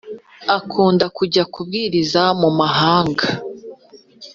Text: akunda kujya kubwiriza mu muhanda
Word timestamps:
akunda 0.57 1.05
kujya 1.17 1.43
kubwiriza 1.53 2.23
mu 2.41 2.49
muhanda 2.57 3.25